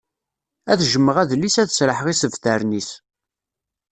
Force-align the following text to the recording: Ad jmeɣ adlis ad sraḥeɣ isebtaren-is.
Ad 0.71 0.79
jmeɣ 0.93 1.15
adlis 1.21 1.55
ad 1.61 1.69
sraḥeɣ 1.71 2.07
isebtaren-is. 2.13 2.89